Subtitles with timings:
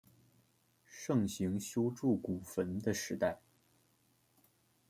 [0.83, 3.39] 盛行修筑古坟的时代。